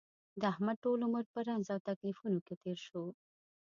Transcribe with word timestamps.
د 0.41 0.43
احمد 0.53 0.77
ټول 0.83 0.99
عمر 1.07 1.23
په 1.33 1.39
رنځ 1.47 1.65
او 1.73 1.79
تکلیفونو 1.89 2.37
کې 2.45 2.55
تېر 2.63 2.77
شو. 2.87 3.03